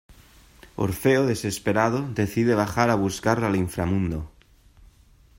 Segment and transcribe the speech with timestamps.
[0.85, 4.19] Orfeo, desesperado, decide bajar a buscarla al inframundo.